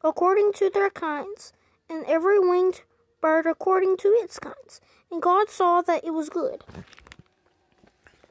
according 0.03 0.53
to 0.55 0.71
their 0.71 0.91
kinds, 0.91 1.53
and 1.89 2.05
every 2.07 2.41
winged 2.41 2.81
bird 3.21 3.47
according 3.47 3.99
to 3.99 4.09
its 4.09 4.39
kinds. 4.39 4.81
And 5.13 5.23
God 5.23 5.51
saw 5.51 5.83
that 5.83 6.05
it 6.05 6.11
was 6.11 6.31
good. 6.31 6.65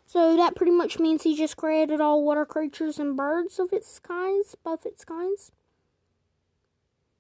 So 0.08 0.36
that 0.36 0.56
pretty 0.56 0.74
much 0.74 1.00
means 1.00 1.24
he 1.24 1.38
just 1.38 1.56
created 1.56 2.02
all 2.02 2.26
water 2.26 2.46
creatures 2.46 3.00
and 3.00 3.16
birds 3.16 3.60
of 3.60 3.72
its 3.72 4.00
kinds, 4.00 4.58
both 4.62 4.86
its 4.86 5.06
kinds. 5.06 5.54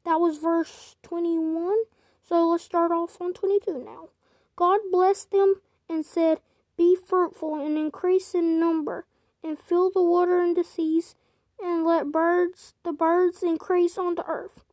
That 0.04 0.19
was 0.19 0.39
verse 0.39 0.97
21. 1.04 1.84
So 2.28 2.47
let's 2.47 2.63
start 2.63 2.91
off 2.91 3.21
on 3.21 3.34
22 3.34 3.84
now. 3.86 4.10
God 4.56 4.80
blessed 4.91 5.32
them 5.32 5.62
and 5.88 6.06
said, 6.06 6.39
Be 6.76 6.95
fruitful 6.95 7.56
and 7.56 7.78
increase 7.78 8.34
in 8.34 8.60
number, 8.60 9.06
and 9.43 9.60
fill 9.60 9.91
the 9.91 10.04
water 10.04 10.41
in 10.41 10.56
the 10.56 10.63
seas, 10.63 11.15
and 11.63 11.86
let 11.86 12.12
birds 12.12 12.74
the 12.84 12.93
birds 12.93 13.43
increase 13.43 13.97
on 13.97 14.15
the 14.15 14.26
earth. 14.26 14.63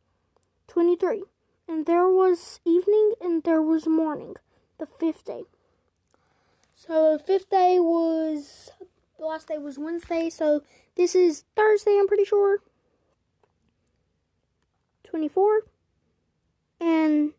23. 0.67 1.23
And 1.67 1.85
there 1.85 2.09
was 2.09 2.59
evening 2.65 3.13
and 3.21 3.43
there 3.43 3.61
was 3.61 3.87
morning, 3.87 4.35
the 4.79 4.87
fifth 4.87 5.25
day. 5.25 5.43
So 6.75 7.17
the 7.17 7.23
fifth 7.23 7.49
day 7.49 7.77
was 7.79 8.71
the 9.19 9.25
last 9.25 9.49
day 9.49 9.57
was 9.57 9.77
Wednesday, 9.77 10.29
so 10.29 10.63
this 10.95 11.13
is 11.13 11.43
Thursday, 11.55 11.97
I'm 11.99 12.07
pretty 12.07 12.25
sure. 12.25 12.59
24. 15.03 15.61
And 16.79 17.33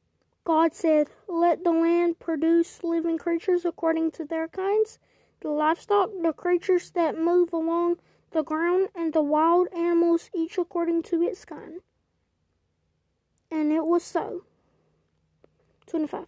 God 0.45 0.75
said, 0.75 1.09
Let 1.27 1.65
the 1.65 1.73
land 1.73 2.19
produce 2.19 2.85
living 2.85 3.17
creatures 3.17 3.65
according 3.65 4.11
to 4.13 4.25
their 4.25 4.49
kinds, 4.49 4.99
the 5.41 5.49
livestock, 5.49 6.11
the 6.23 6.33
creatures 6.33 6.91
that 6.91 7.19
move 7.19 7.53
along 7.53 7.97
the 8.33 8.43
ground, 8.43 8.89
and 8.95 9.13
the 9.13 9.23
wild 9.23 9.69
animals, 9.75 10.31
each 10.35 10.59
according 10.59 11.03
to 11.05 11.23
its 11.23 11.45
kind. 11.45 11.81
And 13.51 13.73
it 13.73 13.85
was 13.85 14.05
so. 14.05 14.45
25. 15.87 16.27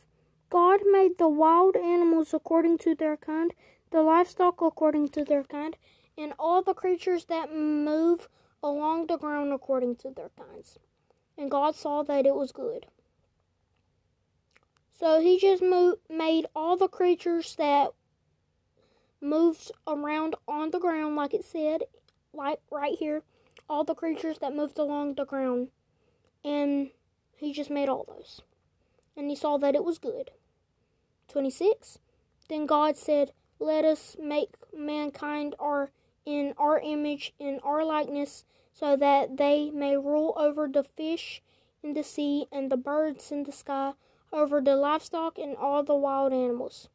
God 0.53 0.81
made 0.85 1.17
the 1.17 1.31
wild 1.31 1.77
animals 1.77 2.35
according 2.35 2.77
to 2.81 2.95
their 2.95 3.17
kind, 3.17 3.55
the 3.91 4.03
livestock 4.03 4.61
according 4.61 5.09
to 5.09 5.25
their 5.25 5.45
kind, 5.45 5.77
and 6.19 6.35
all 6.39 6.61
the 6.61 6.75
creatures 6.75 7.25
that 7.25 7.57
move 7.57 8.29
along 8.63 9.07
the 9.07 9.17
ground 9.17 9.51
according 9.51 9.97
to 9.97 10.11
their 10.11 10.29
kinds. 10.37 10.79
And 11.39 11.51
God 11.51 11.75
saw 11.75 12.03
that 12.03 12.27
it 12.27 12.35
was 12.35 12.53
good. 12.53 12.85
So 14.93 15.23
he 15.23 15.39
just 15.39 15.63
moved, 15.63 16.01
made 16.11 16.45
all 16.55 16.77
the 16.77 16.87
creatures 16.87 17.57
that 17.57 17.93
moved 19.23 19.73
around 19.87 20.35
on 20.47 20.71
the 20.71 20.79
ground, 20.79 21.17
like 21.17 21.33
it 21.33 21.47
said, 21.47 21.85
like 22.35 22.59
right 22.71 22.99
here, 22.99 23.23
all 23.71 23.85
the 23.85 23.95
creatures 23.95 24.37
that 24.41 24.55
moved 24.55 24.79
along 24.79 25.15
the 25.15 25.25
ground. 25.25 25.69
And 26.45 26.91
he 27.39 27.55
just 27.55 27.71
made 27.71 27.89
all 27.89 28.05
those. 28.07 28.43
And 29.17 29.31
he 29.31 29.35
saw 29.35 29.57
that 29.57 29.75
it 29.75 29.83
was 29.83 29.97
good. 29.97 30.31
26. 31.29 31.99
Then 32.49 32.67
God 32.67 32.97
said, 32.97 33.33
Let 33.59 33.85
us 33.85 34.17
make 34.21 34.55
mankind 34.77 35.55
our 35.59 35.91
in 36.25 36.55
our 36.57 36.79
image, 36.79 37.33
in 37.39 37.59
our 37.63 37.85
likeness, 37.85 38.45
so 38.73 38.97
that 38.97 39.37
they 39.37 39.71
may 39.71 39.97
rule 39.97 40.35
over 40.37 40.69
the 40.69 40.85
fish 40.85 41.43
in 41.83 41.95
the 41.95 42.05
sea 42.05 42.47
and 42.53 42.71
the 42.71 42.77
birds 42.77 43.33
in 43.33 43.43
the 43.43 43.53
sky, 43.53 43.93
over 44.33 44.61
the 44.61 44.77
livestock 44.77 45.39
and 45.39 45.57
all 45.57 45.83
the 45.83 45.95
wild 45.95 46.33
animals, 46.33 46.89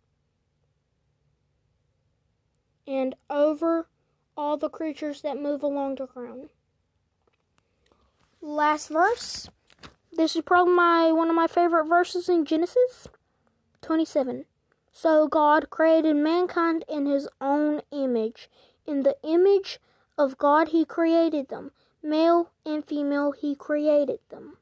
and 2.85 3.15
over 3.29 3.89
all 4.37 4.55
the 4.57 4.69
creatures 4.69 5.21
that 5.21 5.41
move 5.41 5.61
along 5.61 5.95
the 5.95 6.05
ground. 6.05 6.49
Last 8.41 8.89
verse. 8.89 9.49
This 10.13 10.35
is 10.35 10.41
probably 10.43 10.73
my 10.73 11.11
one 11.11 11.29
of 11.29 11.35
my 11.35 11.47
favorite 11.47 11.85
verses 11.85 12.29
in 12.29 12.45
Genesis 12.45 13.07
27. 13.81 14.45
So 14.91 15.27
God 15.27 15.69
created 15.69 16.15
mankind 16.15 16.83
in 16.89 17.05
his 17.05 17.27
own 17.39 17.81
image. 17.91 18.49
In 18.85 19.03
the 19.03 19.15
image 19.23 19.79
of 20.17 20.37
God 20.37 20.69
he 20.69 20.85
created 20.85 21.49
them. 21.49 21.71
Male 22.01 22.51
and 22.65 22.85
female 22.85 23.31
he 23.31 23.55
created 23.55 24.19
them. 24.29 24.57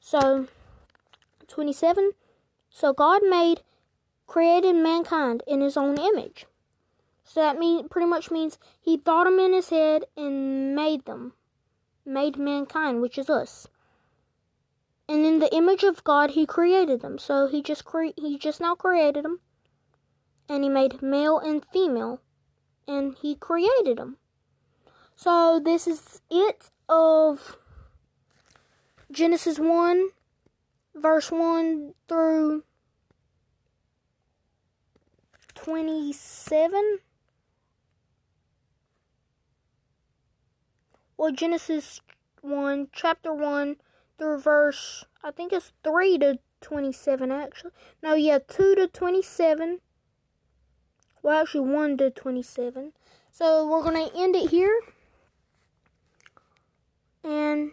So 0.00 0.48
27. 1.48 2.12
So 2.70 2.92
God 2.92 3.22
made, 3.28 3.62
created 4.26 4.74
mankind 4.74 5.42
in 5.46 5.60
his 5.60 5.76
own 5.76 5.98
image. 5.98 6.46
So 7.24 7.40
that 7.40 7.58
mean, 7.58 7.88
pretty 7.88 8.06
much 8.06 8.30
means 8.30 8.58
he 8.80 8.96
thought 8.96 9.24
them 9.24 9.38
in 9.38 9.52
his 9.52 9.70
head 9.70 10.04
and 10.16 10.74
made 10.76 11.04
them. 11.06 11.32
Made 12.04 12.36
mankind, 12.38 13.00
which 13.00 13.18
is 13.18 13.28
us. 13.28 13.68
And 15.08 15.24
in 15.24 15.38
the 15.38 15.54
image 15.54 15.84
of 15.84 16.04
God 16.04 16.30
he 16.30 16.46
created 16.46 17.00
them. 17.00 17.18
So 17.18 17.46
he 17.46 17.62
just 17.62 17.84
cre- 17.84 18.16
he 18.16 18.38
just 18.38 18.60
now 18.60 18.74
created 18.74 19.24
them. 19.24 19.40
And 20.48 20.64
he 20.64 20.70
made 20.70 21.02
male 21.02 21.38
and 21.38 21.64
female. 21.64 22.20
And 22.88 23.16
he 23.20 23.34
created 23.34 23.98
them. 23.98 24.16
So 25.14 25.60
this 25.62 25.86
is 25.86 26.20
it 26.30 26.70
of 26.88 27.56
Genesis 29.10 29.58
1 29.58 30.10
verse 30.96 31.30
1 31.30 31.94
through 32.08 32.64
27. 35.54 36.98
Well, 41.16 41.32
Genesis 41.32 42.00
1, 42.42 42.88
chapter 42.92 43.32
1 43.32 43.76
through 44.18 44.40
verse, 44.40 45.04
I 45.22 45.30
think 45.30 45.52
it's 45.52 45.72
3 45.84 46.18
to 46.18 46.38
27, 46.60 47.30
actually. 47.30 47.72
No, 48.02 48.14
yeah, 48.14 48.38
2 48.38 48.74
to 48.74 48.88
27. 48.88 49.80
Well, 51.22 51.42
actually, 51.42 51.70
1 51.70 51.96
to 51.98 52.10
27. 52.10 52.92
So, 53.30 53.68
we're 53.68 53.82
going 53.82 54.08
to 54.08 54.16
end 54.16 54.36
it 54.36 54.50
here. 54.50 54.80
And 57.24 57.72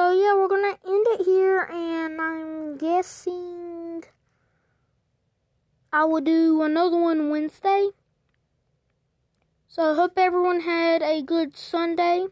So 0.00 0.12
yeah, 0.12 0.34
we're 0.34 0.48
gonna 0.48 0.78
end 0.86 1.06
it 1.10 1.24
here, 1.26 1.62
and 1.62 2.20
I'm 2.20 2.78
guessing 2.78 4.04
I 5.92 6.04
will 6.04 6.20
do 6.20 6.62
another 6.62 6.96
one 6.96 7.28
Wednesday. 7.28 7.90
So 9.70 9.92
I 9.92 9.94
hope 9.94 10.14
everyone 10.16 10.62
had 10.62 11.00
a 11.00 11.22
good 11.22 11.56
Sunday, 11.56 12.26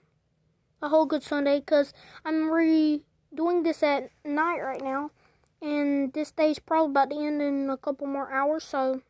a 0.83 0.88
whole 0.88 1.07
good 1.07 1.22
Sunday, 1.22 1.61
because 1.61 1.94
I'm 2.24 2.51
redoing 2.51 3.62
this 3.62 3.81
at 3.85 4.11
night 4.24 4.59
right 4.59 4.83
now, 4.83 5.12
and 5.62 6.12
this 6.12 6.33
day's 6.33 6.59
probably 6.59 6.90
about 6.90 7.11
to 7.11 7.16
end 7.16 7.40
in 7.40 7.70
a 7.70 7.77
couple 7.77 8.09
more 8.09 8.29
hours. 8.33 8.64
So 8.64 9.03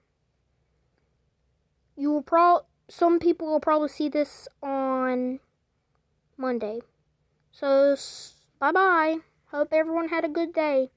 you 1.97 2.13
will 2.13 2.23
probably 2.23 2.67
some 2.91 3.19
people 3.19 3.47
will 3.47 3.61
probably 3.61 3.89
see 3.89 4.11
this 4.11 4.47
on 4.63 5.41
Monday. 6.37 6.81
So 7.51 7.97
Bye 8.61 8.73
bye. 8.73 9.17
Hope 9.53 9.73
everyone 9.73 10.09
had 10.09 10.27
a 10.27 10.29
good 10.29 10.53
day. 10.53 10.91